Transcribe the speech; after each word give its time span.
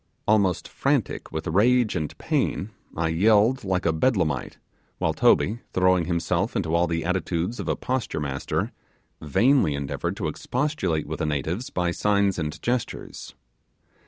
Almost 0.27 0.67
frantic 0.67 1.31
with 1.31 1.45
rage 1.45 1.95
and 1.95 2.17
pain, 2.17 2.71
I 2.97 3.09
yelled 3.09 3.63
like 3.63 3.85
a 3.85 3.93
bedlamite; 3.93 4.57
while 4.97 5.13
Toby, 5.13 5.59
throwing 5.73 6.05
himself 6.05 6.55
into 6.55 6.73
all 6.73 6.87
the 6.87 7.05
attitudes 7.05 7.59
of 7.59 7.67
a 7.67 7.75
posture 7.75 8.19
master, 8.19 8.71
vainly 9.21 9.75
endeavoured 9.75 10.17
to 10.17 10.27
expostulate 10.27 11.05
with 11.05 11.19
the 11.19 11.27
natives 11.27 11.69
by 11.69 11.91
signs 11.91 12.39
and 12.39 12.59
gestures. 12.63 13.35